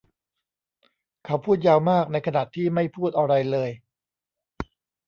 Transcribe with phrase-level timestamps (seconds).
[1.25, 3.69] เขาพูดยาวมากในขณะที่ไม่พูดอะไรเลย